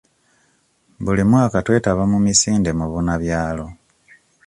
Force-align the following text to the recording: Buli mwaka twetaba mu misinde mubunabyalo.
Buli 1.03 1.23
mwaka 1.29 1.57
twetaba 1.65 2.03
mu 2.11 2.17
misinde 2.25 2.69
mubunabyalo. 2.79 3.65